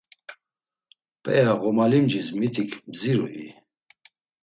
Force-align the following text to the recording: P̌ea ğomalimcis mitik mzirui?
P̌ea 1.23 1.51
ğomalimcis 1.61 2.27
mitik 2.39 2.71
mzirui? 2.89 3.45